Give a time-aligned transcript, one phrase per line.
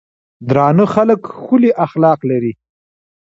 [0.49, 2.53] درانۀ خلک ښکلي اخلاق لري.